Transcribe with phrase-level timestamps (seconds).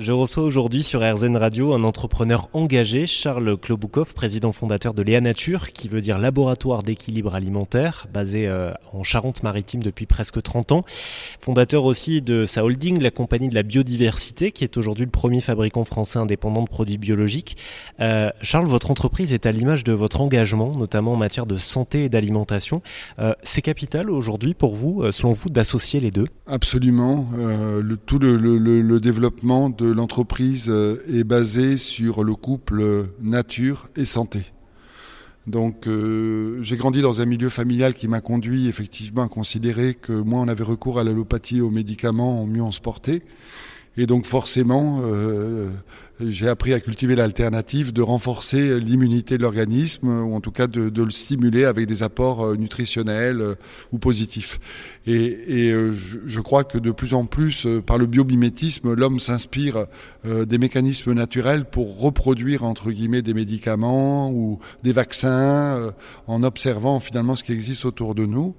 [0.00, 5.20] Je reçois aujourd'hui sur RZN Radio un entrepreneur engagé, Charles Kloboukov, président fondateur de Léa
[5.20, 10.84] Nature, qui veut dire laboratoire d'équilibre alimentaire, basé euh, en Charente-Maritime depuis presque 30 ans.
[11.38, 15.42] Fondateur aussi de sa holding, la compagnie de la biodiversité, qui est aujourd'hui le premier
[15.42, 17.58] fabricant français indépendant de produits biologiques.
[18.00, 22.04] Euh, Charles, votre entreprise est à l'image de votre engagement, notamment en matière de santé
[22.04, 22.80] et d'alimentation.
[23.18, 26.24] Euh, c'est capital aujourd'hui pour vous, selon vous, d'associer les deux?
[26.46, 27.28] Absolument.
[28.06, 34.52] tout le développement de l'entreprise euh, est basée sur le couple nature et santé.
[35.46, 40.12] Donc euh, j'ai grandi dans un milieu familial qui m'a conduit effectivement à considérer que
[40.12, 43.22] moins on avait recours à l'allopathie, aux médicaments, mieux on se portait.
[43.96, 45.68] Et donc forcément, euh,
[46.28, 51.02] j'ai appris à cultiver l'alternative de renforcer l'immunité de l'organisme, ou en tout cas de,
[51.02, 53.54] le stimuler avec des apports euh, nutritionnels euh,
[53.92, 54.58] ou positifs.
[55.06, 59.86] Et, euh, je, crois que de plus en plus, par le biomimétisme, l'homme s'inspire
[60.24, 65.92] des mécanismes naturels pour reproduire, entre guillemets, des médicaments ou des vaccins,
[66.26, 68.54] en observant finalement ce qui existe autour de nous.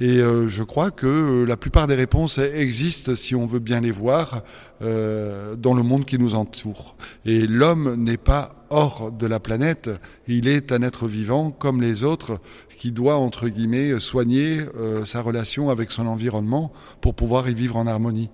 [0.00, 3.80] Et euh, je crois que euh, la plupart des réponses existent, si on veut bien
[3.80, 4.42] les voir,
[4.80, 6.96] euh, dans le monde qui nous entoure.
[7.24, 9.90] Et l'homme n'est pas hors de la planète,
[10.28, 12.38] il est un être vivant comme les autres
[12.78, 14.60] qui doit, entre guillemets, soigner
[15.06, 18.28] sa relation avec son environnement pour pouvoir y vivre en harmonie.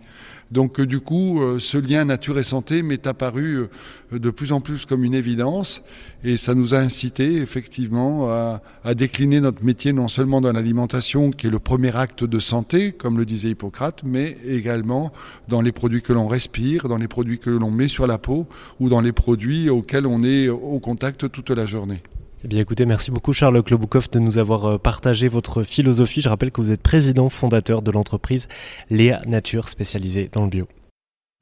[0.50, 3.68] Donc du coup, ce lien nature et santé m'est apparu
[4.12, 5.82] de plus en plus comme une évidence
[6.22, 11.30] et ça nous a incité effectivement à, à décliner notre métier non seulement dans l'alimentation
[11.30, 15.12] qui est le premier acte de santé, comme le disait Hippocrate, mais également
[15.48, 18.46] dans les produits que l'on respire, dans les produits que l'on met sur la peau
[18.80, 22.02] ou dans les produits auxquels on est au contact toute la journée.
[22.44, 26.20] Eh bien écoutez, merci beaucoup Charles Kloboukov de nous avoir euh, partagé votre philosophie.
[26.20, 28.48] Je rappelle que vous êtes président fondateur de l'entreprise
[28.90, 30.68] Léa Nature spécialisée dans le bio.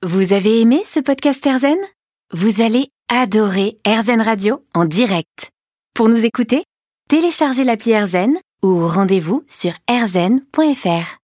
[0.05, 1.77] Vous avez aimé ce podcast Erzen?
[2.33, 5.51] Vous allez adorer Erzen Radio en direct.
[5.93, 6.63] Pour nous écouter,
[7.09, 11.19] téléchargez l'appli Erzen ou rendez-vous sur erzen.fr.